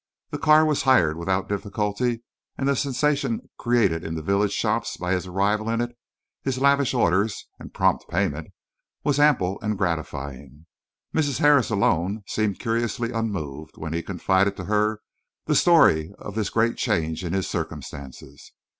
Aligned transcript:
The 0.31 0.39
car 0.39 0.65
was 0.65 0.81
hired 0.81 1.15
without 1.15 1.47
difficulty, 1.47 2.23
and 2.57 2.67
the 2.67 2.75
sensation 2.75 3.51
created 3.59 4.03
in 4.03 4.15
the 4.15 4.23
village 4.23 4.51
shops 4.53 4.97
by 4.97 5.11
his 5.11 5.27
arrival 5.27 5.69
in 5.69 5.79
it, 5.79 5.95
his 6.41 6.57
lavish 6.57 6.95
orders 6.95 7.47
and 7.59 7.71
prompt 7.71 8.05
payment, 8.09 8.47
was 9.03 9.19
ample 9.19 9.59
and 9.61 9.77
gratifying. 9.77 10.65
Mrs. 11.13 11.37
Harris 11.37 11.69
alone 11.69 12.23
seemed 12.25 12.57
curiously 12.59 13.11
unmoved 13.11 13.77
when 13.77 13.93
he 13.93 14.01
confided 14.01 14.57
to 14.57 14.65
her 14.65 15.01
the 15.45 15.53
story 15.53 16.11
of 16.17 16.33
this 16.33 16.49
great 16.49 16.77
change 16.77 17.23
in 17.23 17.33
his 17.33 17.47
circumstances. 17.47 18.53